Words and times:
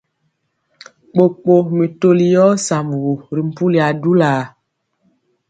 Kpokpo 1.11 1.53
mi 1.77 1.85
toli 1.99 2.25
yɔɔ 2.33 2.51
sambugu 2.65 3.13
ri 3.35 3.41
mpuli 3.49 3.77
adulaa. 3.87 4.41